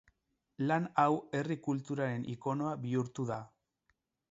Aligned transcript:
Lan 0.71 0.87
hau 1.01 1.09
herri 1.41 1.59
kulturaren 1.67 2.25
ikonoa 2.33 2.73
bihurtu 2.87 3.29
da. 3.31 3.41